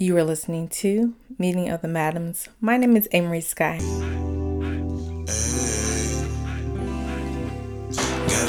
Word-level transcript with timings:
You 0.00 0.16
are 0.16 0.22
listening 0.22 0.68
to 0.78 1.16
Meeting 1.40 1.70
of 1.70 1.82
the 1.82 1.88
Madams. 1.88 2.48
My 2.60 2.76
name 2.76 2.96
is 2.96 3.08
Amory 3.12 3.40
Sky. 3.40 3.78
Got 3.78 3.88
a 3.88 4.14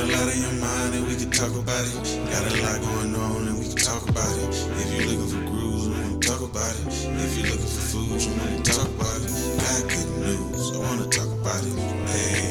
lot 0.05 0.29
on 0.29 0.38
your 0.38 0.54
mind 0.62 0.93
and 0.93 1.07
we 1.07 1.15
can 1.15 1.31
talk 1.31 1.49
about 1.57 1.88
it. 1.88 2.05
Got 2.29 2.46
a 2.46 2.62
lot 2.62 2.79
going 2.81 3.15
on 3.15 3.47
and 3.47 3.57
we 3.57 3.65
can 3.65 3.77
talk 3.77 4.07
about 4.07 4.38
it. 4.38 4.49
If 4.77 4.93
you're 4.93 5.07
looking 5.07 5.25
for 5.25 5.41
grooves, 5.49 5.88
we 5.88 5.93
want 5.96 6.21
to 6.21 6.29
talk 6.29 6.41
about 6.41 6.75
it. 6.82 6.86
If 6.86 7.38
you're 7.39 7.48
looking 7.48 7.66
for 7.66 7.81
food, 7.81 8.09
want 8.11 8.63
to 8.63 8.71
talk 8.71 8.88
about 8.88 9.18
it. 9.18 9.34
Got 9.57 9.89
good 9.89 10.09
news, 10.20 10.70
I 10.70 10.77
want 10.77 11.02
to 11.02 11.09
talk 11.09 11.31
about 11.34 11.63
it. 11.66 11.73
Hey. 12.09 12.48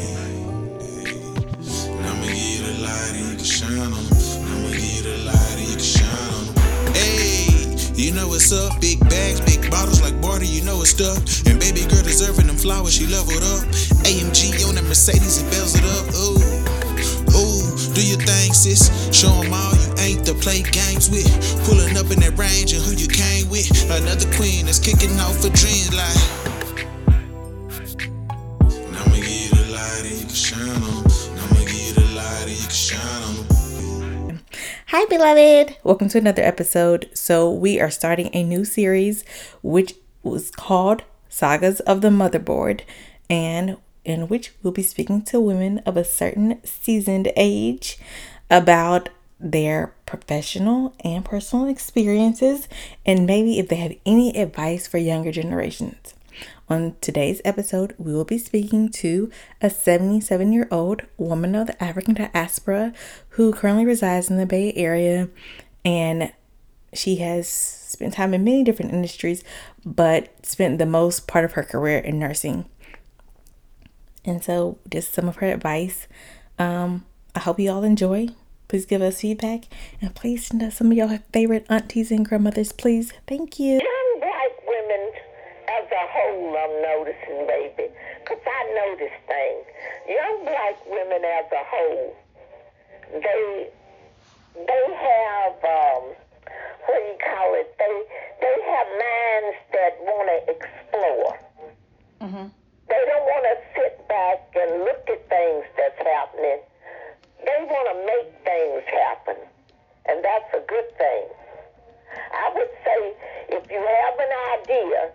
What's 8.29 8.53
up? 8.53 8.81
Big 8.81 9.01
bags, 9.09 9.41
big 9.41 9.71
bottles 9.71 10.03
like 10.03 10.21
barter, 10.21 10.45
you 10.45 10.63
know 10.63 10.81
it's 10.83 10.91
stuff. 10.91 11.19
And 11.49 11.59
baby 11.59 11.81
girl 11.89 12.05
deserving 12.05 12.47
them 12.47 12.57
flowers, 12.57 12.95
she 12.95 13.07
leveled 13.07 13.43
up. 13.57 13.65
AMG 14.05 14.69
on 14.69 14.77
that 14.77 14.85
Mercedes, 14.85 15.43
it 15.43 15.51
bells 15.51 15.75
it 15.75 15.85
up. 15.97 16.07
Ooh. 16.15 16.37
Ooh, 17.33 17.65
do 17.95 18.03
your 18.05 18.21
thing, 18.21 18.53
sis. 18.53 18.93
Show 19.13 19.33
'em 19.33 19.53
all 19.53 19.75
you 19.75 19.89
ain't 19.99 20.25
to 20.27 20.35
play 20.35 20.63
games 20.63 21.09
with. 21.11 21.29
Pulling 21.65 21.97
up 21.97 22.11
in 22.11 22.21
that 22.21 22.37
range 22.39 22.73
and 22.73 22.83
who 22.85 22.93
you 22.93 23.09
came 23.09 23.49
with. 23.49 23.69
Another 23.91 24.29
queen 24.37 24.67
that's 24.67 24.79
kicking 24.79 25.19
off 25.21 25.41
for 25.41 25.51
dreams 25.51 25.93
like. 25.95 26.21
And 28.71 28.97
I'ma 28.97 29.15
give 29.15 29.29
you 29.29 29.51
the 29.51 29.67
light 29.73 30.05
and 30.05 30.19
you 30.21 30.27
can 30.27 30.35
shine 30.35 30.83
on 30.83 31.28
Hi, 35.01 35.05
beloved. 35.05 35.77
Welcome 35.85 36.09
to 36.09 36.19
another 36.19 36.43
episode. 36.43 37.09
So, 37.15 37.49
we 37.53 37.79
are 37.81 37.89
starting 37.89 38.31
a 38.33 38.43
new 38.43 38.65
series 38.65 39.25
which 39.63 39.95
was 40.25 40.51
called 40.51 41.05
Sagas 41.29 41.79
of 41.79 42.01
the 42.01 42.09
Motherboard, 42.09 42.81
and 43.31 43.77
in 44.05 44.27
which 44.27 44.55
we'll 44.61 44.73
be 44.73 44.83
speaking 44.83 45.23
to 45.27 45.39
women 45.39 45.79
of 45.87 45.97
a 45.97 46.03
certain 46.03 46.61
seasoned 46.65 47.31
age 47.37 48.01
about 48.51 49.11
their 49.39 49.95
professional 50.05 50.97
and 51.05 51.25
personal 51.25 51.69
experiences, 51.69 52.67
and 53.07 53.25
maybe 53.25 53.61
if 53.61 53.69
they 53.69 53.77
have 53.77 53.95
any 54.05 54.37
advice 54.37 54.89
for 54.89 54.99
younger 54.99 55.31
generations. 55.31 56.15
On 56.71 56.97
today's 57.01 57.41
episode, 57.47 57.95
we 57.97 58.13
will 58.13 58.27
be 58.27 58.37
speaking 58.37 58.91
to 58.91 59.31
a 59.63 59.71
77 59.71 60.53
year 60.53 60.69
old 60.71 61.03
woman 61.17 61.55
of 61.55 61.69
the 61.69 61.83
African 61.83 62.15
diaspora 62.15 62.93
who 63.31 63.53
currently 63.53 63.87
resides 63.87 64.29
in 64.29 64.37
the 64.37 64.45
Bay 64.45 64.75
Area 64.75 65.29
and 65.83 66.31
she 66.93 67.17
has 67.17 67.49
spent 67.49 68.15
time 68.15 68.35
in 68.35 68.45
many 68.45 68.65
different 68.65 68.93
industries, 68.93 69.45
but 69.85 70.29
spent 70.45 70.79
the 70.79 70.87
most 70.87 71.27
part 71.27 71.45
of 71.45 71.53
her 71.53 71.63
career 71.63 71.99
in 71.99 72.19
nursing. 72.19 72.67
And 74.25 74.45
so, 74.45 74.79
just 74.91 75.15
some 75.15 75.29
of 75.29 75.37
her 75.37 75.47
advice. 75.47 76.07
Um, 76.59 77.07
I 77.35 77.41
hope 77.41 77.61
you 77.61 77.71
all 77.71 77.85
enjoy. 77.85 78.29
Please 78.69 78.85
give 78.85 79.01
us 79.01 79.23
feedback 79.23 79.65
and 80.03 80.15
please 80.15 80.47
send 80.47 80.63
us 80.63 80.77
some 80.77 80.91
of 80.91 80.97
your 80.97 81.19
favorite 81.33 81.67
aunties 81.71 82.11
and 82.11 82.29
grandmothers, 82.29 82.73
please. 82.73 83.15
Thank 83.27 83.59
you. 83.59 83.81
Young 85.69 85.89
black 85.89 85.89
women 85.89 85.89
as 85.89 85.91
a 85.93 86.07
whole, 86.09 86.57
I'm 86.57 86.83
noticing, 86.83 87.47
baby, 87.47 87.93
because 88.25 88.43
I 88.47 88.61
notice 88.75 89.17
things. 89.27 89.65
Young 90.09 90.45
black 90.45 90.87
women 90.87 91.25
as 91.25 91.45
a 91.53 91.65
whole, 91.65 92.17
they 93.13 93.71
they 94.67 94.87
have 94.97 95.53
um, 95.65 96.03
what 96.87 96.97
do 96.97 97.05
you 97.05 97.19
call 97.21 97.55
it? 97.55 97.75
They 97.79 97.95
they 98.41 98.57
have 98.65 98.87
minds 98.89 99.59
that 99.73 99.93
want 100.01 100.29
to 100.29 100.53
explore. 100.53 101.39
They 102.89 103.03
don't 103.07 103.25
want 103.29 103.45
to 103.45 103.57
sit 103.77 104.09
back 104.09 104.49
and 104.57 104.81
look 104.85 105.05
at 105.09 105.29
things 105.29 105.65
that's 105.77 105.99
happening. 106.03 106.61
They 107.45 107.59
want 107.69 107.87
to 107.93 107.97
make 108.07 108.33
things 108.45 108.83
happen, 108.89 109.37
and 110.07 110.25
that's 110.25 110.51
a 110.55 110.61
good 110.67 110.89
thing. 110.97 111.25
I 112.33 112.51
would 112.57 112.73
say 112.85 113.15
if 113.51 113.71
you 113.71 113.79
have 113.79 114.19
an 114.19 114.33
idea, 114.61 115.13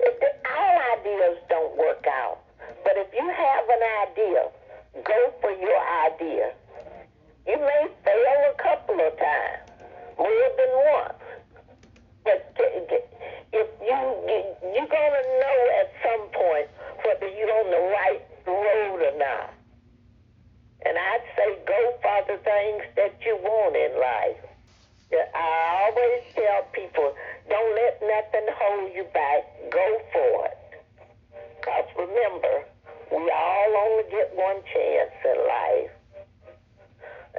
if 0.00 0.20
the, 0.20 0.30
all 0.56 0.78
ideas 0.98 1.38
don't 1.48 1.76
work 1.76 2.04
out, 2.06 2.38
but 2.84 2.94
if 2.96 3.08
you 3.14 3.28
have 3.28 3.68
an 3.68 3.82
idea, 4.08 4.48
go 5.04 5.32
for 5.40 5.50
your 5.50 5.78
idea. 6.06 6.52
You 7.46 7.58
may 7.58 7.86
fail 8.04 8.50
a 8.50 8.62
couple 8.62 9.00
of 9.00 9.16
times, 9.18 9.70
more 10.18 10.50
than 10.56 10.72
once, 10.92 11.22
but 12.24 12.52
if 12.58 13.68
you 13.80 13.96
you- 14.26 14.56
you're 14.74 14.86
gonna 14.86 15.22
know 15.22 15.58
at 15.80 15.90
some 16.02 16.28
point 16.30 16.68
whether 17.04 17.28
you're 17.28 17.52
on 17.60 17.70
the 17.70 17.80
right 17.80 18.22
road 18.46 19.02
or 19.02 19.18
not. 19.18 19.50
And 20.84 20.98
I'd 20.98 21.22
say 21.36 21.56
go 21.64 21.92
for 22.02 22.22
the 22.32 22.38
things 22.38 22.82
that 22.96 23.14
you 23.24 23.36
want 23.36 23.76
in 23.76 23.98
life. 24.00 24.36
I 25.34 25.90
always 25.90 26.22
tell 26.34 26.62
people, 26.72 27.14
don't 27.48 27.74
let 27.74 28.02
nothing 28.02 28.46
hold 28.58 28.90
you 28.94 29.04
back. 29.14 29.42
Go 29.70 29.86
for 30.12 30.46
it. 30.46 30.58
Because 31.60 31.88
remember, 31.96 32.64
we 33.12 33.30
all 33.30 33.70
only 33.86 34.10
get 34.10 34.34
one 34.34 34.62
chance 34.72 35.14
in 35.24 35.38
life. 35.46 35.90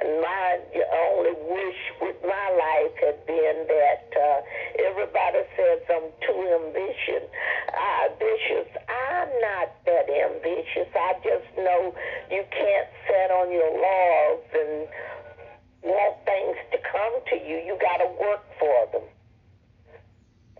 And 0.00 0.20
my 0.22 0.58
only 0.94 1.34
wish 1.50 1.80
with 2.00 2.16
my 2.22 2.48
life 2.54 2.94
had 3.02 3.18
been 3.26 3.66
that 3.66 4.06
uh, 4.14 4.40
everybody 4.86 5.42
says 5.56 5.80
I'm 5.90 6.08
too 6.22 6.40
ambitious. 6.56 7.26
Uh, 7.74 8.08
ambitious. 8.08 8.68
I'm 8.88 9.28
not 9.42 9.68
that 9.84 10.06
ambitious. 10.08 10.88
I 10.94 11.14
just 11.20 11.50
know 11.58 11.94
you 12.30 12.44
can't 12.48 12.88
sit 13.10 13.30
on 13.30 13.50
your 13.50 13.72
laurels 13.74 14.46
and 14.54 14.88
want 15.82 16.16
things 16.24 16.56
to 16.72 16.78
come 16.78 17.14
to 17.32 17.36
you. 17.36 17.56
You 17.66 17.76
got 17.80 17.98
to 17.98 18.08
work 18.20 18.44
for 18.58 18.88
them 18.92 19.17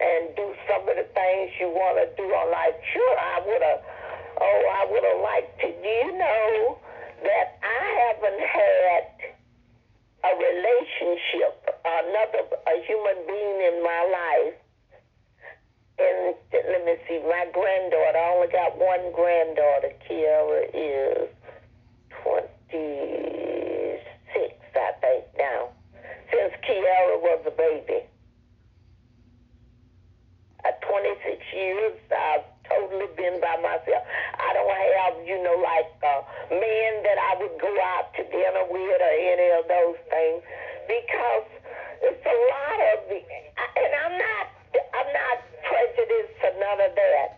and 0.01 0.35
do 0.37 0.55
some 0.71 0.87
of 0.89 0.95
the 0.95 1.07
things 1.15 1.51
you 1.59 1.69
want 1.75 1.99
to 1.99 2.07
do 2.15 2.23
on 2.31 2.51
life. 2.53 2.75
Sure, 2.93 3.17
I 3.19 3.43
would 3.43 3.63
have. 3.63 3.83
Oh, 4.41 4.63
I 4.71 4.87
would 4.87 5.03
have 5.03 5.21
liked 5.23 5.59
to. 5.63 5.67
Do 5.67 5.89
you 5.89 6.13
know 6.15 6.79
that 7.27 7.59
I 7.59 7.83
haven't 8.07 8.39
had 8.39 9.35
a 10.23 10.33
relationship, 10.39 11.59
another 11.83 12.47
a 12.47 12.75
human 12.87 13.19
being 13.27 13.59
in 13.75 13.83
my 13.83 14.03
life? 14.07 14.55
And 15.99 16.39
let 16.55 16.87
me 16.87 16.95
see, 17.11 17.19
my 17.27 17.51
granddaughter. 17.51 18.19
I 18.19 18.31
only 18.39 18.47
got 18.55 18.79
one 18.79 19.11
granddaughter. 19.11 19.91
Kiara 20.07 20.71
is 20.71 21.27
twenty-six, 22.23 23.99
I 24.79 24.93
think 25.03 25.25
now. 25.37 25.75
Since 26.31 26.55
Kiara 26.63 27.19
was 27.19 27.43
a 27.47 27.51
baby 27.51 28.07
uh, 30.65 30.73
26 30.87 31.43
years, 31.59 31.99
I've 32.15 32.47
totally 32.71 33.11
been 33.19 33.43
by 33.43 33.59
myself. 33.59 34.07
I 34.39 34.49
don't 34.55 34.71
have, 34.71 35.15
you 35.27 35.43
know, 35.43 35.59
like 35.59 35.91
uh, 36.07 36.23
men 36.55 36.93
that 37.03 37.19
I 37.19 37.43
would 37.43 37.57
go 37.59 37.73
out 37.99 38.15
to 38.15 38.23
dinner 38.31 38.65
with 38.71 39.01
or 39.03 39.15
any 39.19 39.49
of 39.59 39.67
those 39.67 39.99
things 40.07 40.41
because 40.87 41.49
it's 42.07 42.25
a 42.25 42.39
lot 42.55 42.79
of 42.95 42.99
and 43.11 43.93
I'm 43.95 44.17
not, 44.19 44.47
I'm 44.95 45.11
not 45.11 45.37
prejudiced 45.67 46.37
to 46.43 46.49
none 46.59 46.81
of 46.83 46.93
that 46.95 47.29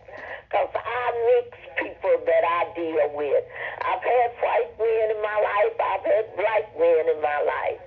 because 0.45 0.73
I 0.75 1.03
mix 1.31 1.49
people 1.79 2.15
that 2.25 2.43
I 2.43 2.59
deal 2.75 3.07
with. 3.15 3.43
I've 3.81 4.03
had 4.03 4.29
white 4.41 4.73
men 4.77 5.05
in 5.15 5.21
my 5.21 5.37
life, 5.37 5.75
I've 5.79 6.05
had 6.05 6.25
black 6.35 6.65
men 6.77 7.03
in 7.09 7.19
my 7.21 7.39
life. 7.41 7.81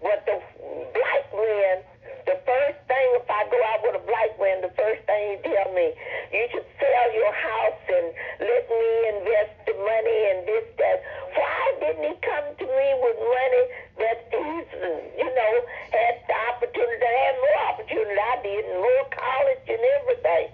But 0.00 0.24
the 0.24 0.36
black 0.96 1.24
men, 1.34 1.76
first 2.50 2.82
thing, 2.90 3.08
if 3.22 3.30
I 3.30 3.46
go 3.46 3.58
out 3.70 3.80
with 3.86 4.02
a 4.02 4.04
black 4.10 4.34
man, 4.42 4.58
the 4.66 4.74
first 4.74 5.06
thing 5.06 5.22
he 5.30 5.36
tell 5.46 5.70
me, 5.70 5.94
you 6.34 6.44
should 6.50 6.66
sell 6.82 7.08
your 7.14 7.30
house 7.30 7.82
and 7.86 8.06
let 8.42 8.64
me 8.66 8.90
invest 9.14 9.54
the 9.70 9.74
money 9.78 10.18
and 10.34 10.38
this, 10.50 10.66
that. 10.82 10.98
Why 11.30 11.62
didn't 11.78 12.10
he 12.10 12.14
come 12.26 12.46
to 12.58 12.66
me 12.66 12.88
with 13.06 13.18
money 13.22 13.64
that 14.02 14.18
he's, 14.34 14.68
you 15.14 15.30
know, 15.30 15.52
had 15.94 16.14
the 16.26 16.36
opportunity 16.50 16.98
to 16.98 17.10
have 17.22 17.36
more 17.38 17.58
opportunity 17.70 18.18
I 18.18 18.36
did 18.42 18.64
and 18.66 18.80
more 18.82 19.06
college 19.14 19.64
and 19.70 19.82
everything? 19.94 20.46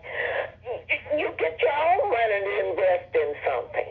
You 1.17 1.33
get 1.41 1.57
your 1.57 1.73
own 1.73 2.13
money 2.13 2.39
to 2.45 2.53
invest 2.69 3.09
in 3.17 3.31
something. 3.41 3.91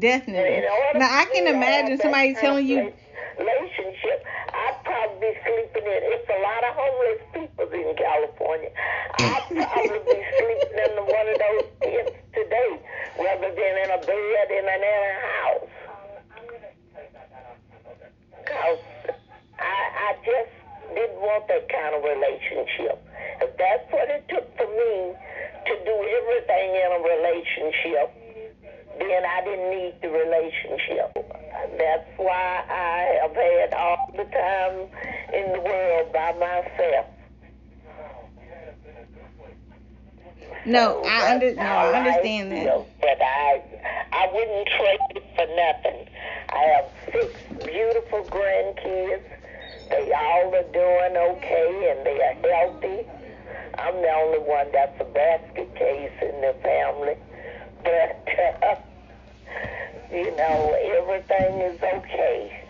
Definitely. 0.00 0.66
Now 0.98 1.06
I 1.06 1.24
can 1.32 1.46
imagine 1.46 1.98
somebody 2.02 2.34
telling 2.34 2.66
you, 2.66 2.92
relationship. 3.38 4.26
I'd 5.86 5.94
probably 5.94 5.94
be 5.94 5.94
sleeping 5.94 5.94
in. 5.94 6.02
It's 6.12 6.28
a 6.28 6.40
lot 6.42 6.62
of 6.64 6.72
homeless 6.74 7.22
people 7.32 7.68
in 7.72 7.94
California. 7.96 8.70
I'd 9.18 9.42
mm. 9.50 9.72
probably 9.72 9.98
be 10.04 10.18
sleeping 10.38 10.78
in 10.78 10.92
one 11.06 11.26
of 11.28 11.38
those 11.38 11.66
tents 11.82 12.16
today, 12.34 12.72
rather 13.18 13.50
than 13.54 13.74
in 13.84 13.90
a 13.90 14.00
bed 14.06 14.48
in 14.50 14.64
an 14.66 14.82
in 14.82 15.02
a 15.06 15.16
house. 15.26 15.74
Cause 18.46 18.78
I 19.58 19.76
I 19.96 20.16
just 20.24 20.54
didn't 20.94 21.20
want 21.20 21.48
that 21.48 21.68
kind 21.68 21.94
of 21.94 22.02
relationship. 22.02 23.02
If 23.42 23.56
that's 23.56 23.92
what 23.92 24.08
it 24.08 24.24
took 24.28 24.46
for 24.56 24.66
me 24.66 25.14
to 25.66 25.72
do 25.84 25.94
everything 25.94 26.68
in 26.74 26.90
a 26.94 27.00
relationship, 27.02 28.08
then 28.98 29.24
I 29.24 29.44
didn't 29.44 29.70
need 29.70 29.94
the 30.00 30.08
relationship. 30.08 31.12
That's 31.76 32.08
why 32.16 32.64
I 32.70 33.18
have 33.22 33.34
had 33.34 33.74
all 33.74 34.10
the 34.16 34.24
time 34.24 34.88
in 35.36 35.52
the 35.52 35.60
world 35.60 36.12
by 36.12 36.32
myself. 36.32 37.06
No, 40.64 41.02
I 41.04 41.32
under 41.32 41.54
no, 41.54 41.62
I 41.62 41.98
understand 41.98 42.50
that. 42.50 42.64
feel, 42.64 42.88
But 43.00 43.22
I, 43.22 43.62
I 44.12 44.28
wouldn't 44.32 44.68
trade 44.68 44.98
it 45.14 45.24
for 45.36 45.46
nothing. 45.54 46.08
I 46.48 46.62
have 46.74 46.86
six 47.12 47.64
beautiful 47.64 48.24
grandkids. 48.24 49.22
They 49.90 50.12
all 50.12 50.54
are 50.54 50.72
doing 50.72 51.16
okay 51.16 51.94
and 51.94 52.04
they 52.04 52.20
are 52.20 52.34
healthy. 52.50 53.06
I'm 53.78 53.94
the 54.02 54.10
only 54.10 54.38
one 54.40 54.66
that's 54.72 55.00
a 55.00 55.04
basket 55.04 55.72
case 55.76 56.12
in 56.20 56.40
the 56.40 56.54
family. 56.62 57.16
But, 57.84 58.26
uh, 58.64 58.76
you 60.10 60.34
know, 60.36 60.76
everything 60.98 61.60
is 61.60 61.80
okay. 61.80 62.65